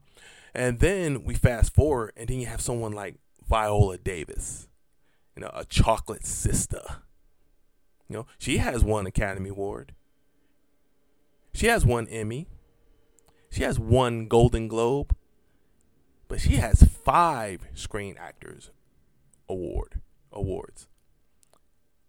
and 0.54 0.80
then 0.80 1.24
we 1.24 1.36
fast 1.36 1.74
forward, 1.74 2.14
and 2.18 2.28
then 2.28 2.40
you 2.40 2.48
have 2.48 2.62
someone 2.62 2.94
like 2.94 3.16
Viola 3.48 3.98
Davis, 3.98 4.68
you 5.36 5.42
know, 5.42 5.52
a 5.54 5.66
chocolate 5.66 6.26
sister 6.26 7.04
you 8.14 8.20
know, 8.20 8.28
she 8.38 8.58
has 8.58 8.84
one 8.84 9.08
Academy 9.08 9.50
Award. 9.50 9.96
She 11.56 11.66
has 11.66 11.84
one 11.84 12.08
Emmy. 12.10 12.48
She 13.50 13.64
has 13.64 13.80
one 13.80 14.28
Golden 14.28 14.68
Globe. 14.68 15.16
But 16.28 16.40
she 16.40 16.58
has 16.58 16.84
five 16.84 17.62
Screen 17.74 18.16
Actors 18.20 18.70
Award 19.50 20.00
awards. 20.32 20.88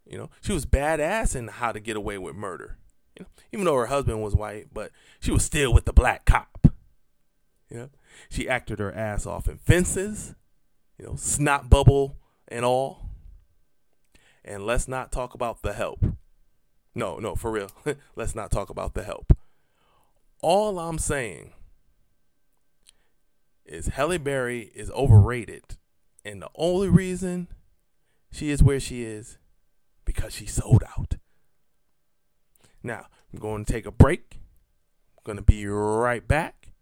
You 0.06 0.18
know, 0.18 0.30
she 0.42 0.52
was 0.52 0.66
badass 0.66 1.34
in 1.34 1.49
How 1.49 1.73
to 1.73 1.80
Get 1.80 1.96
Away 1.96 2.18
with 2.18 2.37
Murder. 2.37 2.76
You 3.18 3.25
know, 3.25 3.28
even 3.52 3.64
though 3.64 3.76
her 3.76 3.87
husband 3.87 4.23
was 4.23 4.34
white, 4.34 4.66
but 4.75 4.90
she 5.20 5.30
was 5.30 5.42
still 5.42 5.73
with 5.73 5.87
the 5.87 5.94
black 5.94 6.26
cop. 6.26 6.68
You 7.70 7.76
know, 7.78 7.90
she 8.28 8.46
acted 8.46 8.78
her 8.78 8.92
ass 8.92 9.25
off 9.25 9.49
in 9.49 9.56
Fences. 9.56 10.34
You 10.99 11.06
know, 11.06 11.16
Snot 11.16 11.70
Bubble 11.70 12.18
and 12.46 12.62
all. 12.62 13.08
And 14.44 14.66
let's 14.66 14.86
not 14.86 15.10
talk 15.10 15.34
about 15.34 15.62
the 15.62 15.72
help. 15.72 16.04
No, 16.94 17.18
no, 17.18 17.34
for 17.34 17.50
real. 17.50 17.70
let's 18.16 18.34
not 18.34 18.50
talk 18.50 18.70
about 18.70 18.94
the 18.94 19.02
help. 19.02 19.36
All 20.42 20.78
I'm 20.78 20.98
saying 20.98 21.52
is 23.64 23.88
Halle 23.88 24.18
Berry 24.18 24.70
is 24.74 24.90
overrated. 24.90 25.78
And 26.24 26.42
the 26.42 26.50
only 26.54 26.88
reason 26.88 27.48
she 28.30 28.50
is 28.50 28.62
where 28.62 28.80
she 28.80 29.02
is 29.02 29.38
because 30.04 30.34
she 30.34 30.46
sold 30.46 30.84
out. 30.96 31.14
Now, 32.82 33.06
I'm 33.32 33.38
going 33.38 33.64
to 33.64 33.72
take 33.72 33.86
a 33.86 33.90
break. 33.90 34.40
I'm 35.16 35.22
going 35.24 35.36
to 35.36 35.42
be 35.42 35.66
right 35.66 36.26
back 36.26 36.72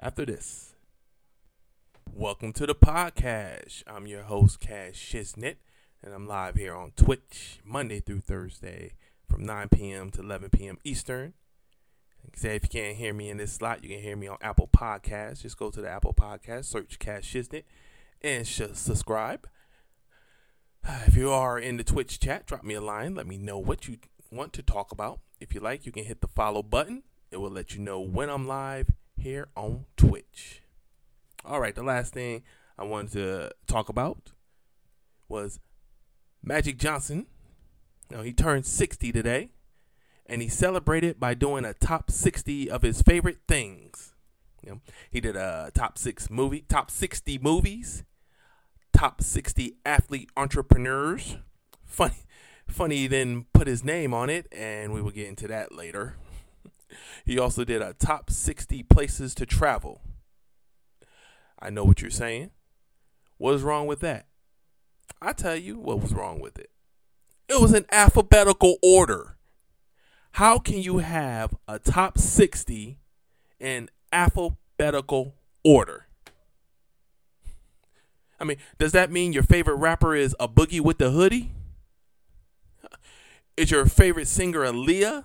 after 0.00 0.24
this. 0.24 0.74
Welcome 2.12 2.52
to 2.54 2.66
the 2.66 2.74
podcast. 2.74 3.82
I'm 3.86 4.06
your 4.06 4.22
host, 4.22 4.60
Cash 4.60 4.94
Shiznit, 5.12 5.56
and 6.02 6.14
I'm 6.14 6.26
live 6.26 6.56
here 6.56 6.74
on 6.74 6.92
Twitch 6.96 7.60
Monday 7.62 8.00
through 8.00 8.20
Thursday 8.20 8.92
from 9.28 9.44
9 9.44 9.68
p.m. 9.68 10.10
to 10.12 10.20
11 10.20 10.48
p.m. 10.50 10.78
Eastern. 10.82 11.34
Said, 12.34 12.56
if 12.56 12.62
you 12.62 12.68
can't 12.68 12.96
hear 12.96 13.12
me 13.12 13.28
in 13.28 13.36
this 13.36 13.52
slot, 13.52 13.82
you 13.82 13.90
can 13.90 14.00
hear 14.00 14.16
me 14.16 14.26
on 14.26 14.38
Apple 14.40 14.68
Podcasts. 14.68 15.42
Just 15.42 15.58
go 15.58 15.70
to 15.70 15.80
the 15.80 15.90
Apple 15.90 16.14
Podcast, 16.14 16.66
search 16.66 16.98
Cash 16.98 17.32
Shiznit, 17.32 17.64
and 18.22 18.46
sh- 18.46 18.62
subscribe. 18.72 19.48
If 21.06 21.16
you 21.16 21.30
are 21.30 21.58
in 21.58 21.76
the 21.76 21.84
Twitch 21.84 22.18
chat, 22.18 22.46
drop 22.46 22.64
me 22.64 22.74
a 22.74 22.80
line. 22.80 23.14
Let 23.14 23.26
me 23.26 23.36
know 23.36 23.58
what 23.58 23.86
you 23.86 23.98
want 24.32 24.54
to 24.54 24.62
talk 24.62 24.92
about. 24.92 25.20
If 25.38 25.54
you 25.54 25.60
like, 25.60 25.84
you 25.84 25.92
can 25.92 26.04
hit 26.04 26.22
the 26.22 26.28
follow 26.28 26.62
button. 26.62 27.02
It 27.30 27.36
will 27.36 27.50
let 27.50 27.74
you 27.74 27.80
know 27.80 28.00
when 28.00 28.30
I'm 28.30 28.48
live 28.48 28.88
here 29.18 29.48
on 29.54 29.84
Twitch. 29.98 30.62
All 31.44 31.60
right, 31.60 31.74
the 31.74 31.82
last 31.82 32.14
thing 32.14 32.42
I 32.78 32.84
wanted 32.84 33.12
to 33.12 33.50
talk 33.66 33.90
about 33.90 34.32
was 35.28 35.60
Magic 36.42 36.78
Johnson. 36.78 37.26
Now, 38.10 38.22
he 38.22 38.32
turned 38.32 38.66
60 38.66 39.12
today, 39.12 39.50
and 40.26 40.42
he 40.42 40.48
celebrated 40.48 41.20
by 41.20 41.34
doing 41.34 41.64
a 41.64 41.74
top 41.74 42.10
60 42.10 42.70
of 42.70 42.82
his 42.82 43.02
favorite 43.02 43.38
things. 43.46 44.14
You 44.62 44.70
know, 44.72 44.80
he 45.10 45.20
did 45.20 45.36
a 45.36 45.70
top 45.74 45.96
six 45.96 46.28
movie, 46.28 46.64
top 46.68 46.90
60 46.90 47.38
movies, 47.38 48.04
top 48.92 49.22
60 49.22 49.76
athlete 49.86 50.30
entrepreneurs. 50.36 51.36
Funny, 51.84 52.24
funny, 52.66 53.06
Then 53.06 53.46
put 53.52 53.66
his 53.66 53.84
name 53.84 54.12
on 54.12 54.28
it, 54.28 54.46
and 54.52 54.92
we 54.92 55.00
will 55.00 55.10
get 55.10 55.28
into 55.28 55.48
that 55.48 55.74
later. 55.74 56.16
he 57.24 57.38
also 57.38 57.64
did 57.64 57.82
a 57.82 57.94
top 57.94 58.30
60 58.30 58.82
places 58.84 59.34
to 59.36 59.46
travel. 59.46 60.02
I 61.58 61.70
know 61.70 61.84
what 61.84 62.00
you're 62.00 62.10
saying. 62.10 62.50
What 63.38 63.54
is 63.54 63.62
wrong 63.62 63.86
with 63.86 64.00
that? 64.00 64.26
I 65.22 65.32
tell 65.32 65.56
you 65.56 65.78
what 65.78 66.00
was 66.00 66.12
wrong 66.12 66.40
with 66.40 66.58
it. 66.58 66.70
It 67.48 67.60
was 67.60 67.74
in 67.74 67.84
alphabetical 67.90 68.76
order. 68.82 69.36
How 70.32 70.58
can 70.58 70.80
you 70.80 70.98
have 70.98 71.54
a 71.66 71.78
top 71.78 72.18
60 72.18 72.98
in 73.58 73.90
alphabetical 74.12 75.34
order? 75.64 76.06
I 78.38 78.44
mean, 78.44 78.56
does 78.78 78.92
that 78.92 79.10
mean 79.10 79.32
your 79.32 79.42
favorite 79.42 79.74
rapper 79.74 80.14
is 80.14 80.34
a 80.40 80.48
boogie 80.48 80.80
with 80.80 80.98
the 80.98 81.10
hoodie? 81.10 81.52
Is 83.56 83.70
your 83.70 83.84
favorite 83.84 84.28
singer 84.28 84.60
Aaliyah? 84.60 85.24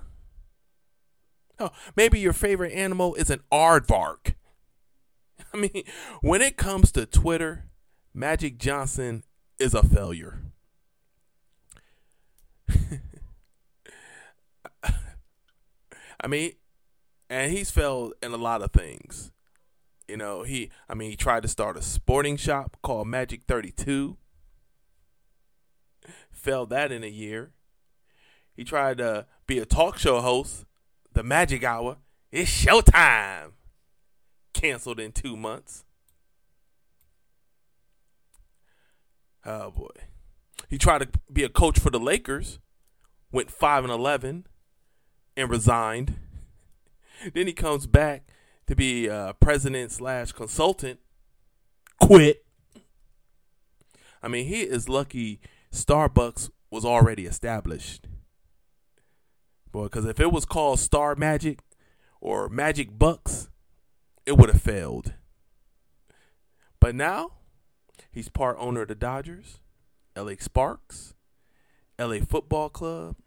Oh, 1.58 1.70
maybe 1.96 2.20
your 2.20 2.34
favorite 2.34 2.74
animal 2.74 3.16
is 3.16 3.30
an 3.30 3.42
aardvark. 3.52 4.34
I 5.54 5.58
mean, 5.58 5.84
when 6.22 6.42
it 6.42 6.58
comes 6.58 6.92
to 6.94 7.06
Twitter, 7.06 7.70
Magic 8.14 8.58
Johnson 8.58 9.24
is 9.60 9.74
a 9.74 9.84
failure. 9.84 10.40
I 16.20 16.28
mean, 16.28 16.54
and 17.30 17.52
he's 17.52 17.72
failed 17.72 18.14
in 18.22 18.32
a 18.34 18.38
lot 18.38 18.62
of 18.62 18.72
things. 18.72 19.32
You 20.08 20.18
know, 20.18 20.44
he 20.44 20.70
I 20.88 20.94
mean, 20.94 21.10
he 21.10 21.16
tried 21.16 21.44
to 21.44 21.48
start 21.48 21.78
a 21.78 21.82
sporting 21.82 22.38
shop 22.38 22.78
called 22.84 23.08
Magic 23.08 23.44
32. 23.48 24.18
Failed 26.32 26.70
that 26.70 26.92
in 26.92 27.04
a 27.04 27.08
year. 27.08 27.52
He 28.56 28.64
tried 28.64 29.00
to 29.00 29.26
be 29.48 29.60
a 29.60 29.66
talk 29.66 29.98
show 29.98 30.22
host, 30.22 30.66
The 31.12 31.24
Magic 31.24 31.64
Hour. 31.64 31.98
It's 32.32 32.50
showtime. 32.50 33.54
Canceled 34.54 35.00
in 35.00 35.12
2 35.12 35.36
months. 35.36 35.84
Oh 39.46 39.72
boy. 39.72 39.90
He 40.70 40.78
tried 40.78 41.00
to 41.00 41.10
be 41.32 41.44
a 41.44 41.50
coach 41.50 41.80
for 41.80 41.90
the 41.90 42.00
Lakers, 42.00 42.60
went 43.32 43.52
5 43.52 43.84
and 43.84 43.94
11 43.94 44.48
and 45.38 45.50
resigned. 45.50 46.16
Then 47.34 47.48
he 47.48 47.54
comes 47.54 47.88
back 47.88 48.28
to 48.68 48.76
be 48.76 49.08
a 49.08 49.34
president 49.40 49.92
slash 49.92 50.34
consultant, 50.34 51.00
quit. 52.00 52.46
I 54.22 54.28
mean, 54.28 54.48
he 54.48 54.64
is 54.64 54.90
lucky 54.90 55.40
Starbucks 55.72 56.50
was 56.72 56.84
already 56.84 57.26
established. 57.26 58.08
Boy, 59.72 59.84
because 59.84 60.06
if 60.06 60.20
it 60.20 60.32
was 60.32 60.46
called 60.46 60.80
Star 60.80 61.16
Magic 61.16 61.60
or 62.20 62.50
Magic 62.50 62.98
Bucks, 62.98 63.50
it 64.26 64.38
would 64.38 64.50
have 64.50 64.62
failed. 64.62 65.14
But 66.80 66.96
now, 66.96 67.32
he's 68.16 68.30
part 68.30 68.58
owner 68.60 68.82
of 68.82 68.88
the 68.88 68.96
Dodgers, 68.96 69.60
LA 70.16 70.34
Sparks, 70.40 71.14
LA 72.00 72.20
Football 72.28 72.70
Club. 72.70 73.18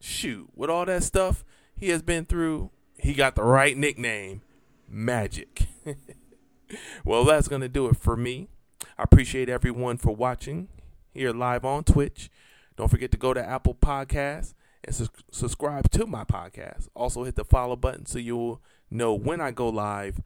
Shoot, 0.00 0.50
with 0.54 0.70
all 0.70 0.86
that 0.86 1.02
stuff 1.02 1.44
he 1.74 1.88
has 1.88 2.02
been 2.02 2.24
through, 2.24 2.70
he 2.96 3.12
got 3.12 3.34
the 3.34 3.42
right 3.42 3.76
nickname 3.76 4.42
Magic. 4.88 5.66
well, 7.04 7.24
that's 7.24 7.48
going 7.48 7.62
to 7.62 7.68
do 7.68 7.88
it 7.88 7.96
for 7.96 8.16
me. 8.16 8.48
I 8.96 9.02
appreciate 9.02 9.48
everyone 9.48 9.96
for 9.96 10.14
watching 10.14 10.68
here 11.12 11.32
live 11.32 11.64
on 11.64 11.84
Twitch. 11.84 12.30
Don't 12.76 12.90
forget 12.90 13.10
to 13.12 13.16
go 13.16 13.34
to 13.34 13.44
Apple 13.44 13.74
Podcasts 13.74 14.54
and 14.84 14.94
su- 14.94 15.08
subscribe 15.32 15.90
to 15.92 16.06
my 16.06 16.24
podcast. 16.24 16.88
Also, 16.94 17.24
hit 17.24 17.36
the 17.36 17.44
follow 17.44 17.76
button 17.76 18.06
so 18.06 18.18
you'll 18.18 18.60
know 18.90 19.14
when 19.14 19.40
I 19.40 19.50
go 19.50 19.68
live. 19.68 20.20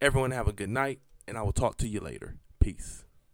Everyone, 0.00 0.30
have 0.30 0.48
a 0.48 0.52
good 0.52 0.70
night, 0.70 1.00
and 1.26 1.36
I 1.36 1.42
will 1.42 1.52
talk 1.52 1.76
to 1.78 1.88
you 1.88 2.00
later. 2.00 2.36
Peace. 2.60 3.04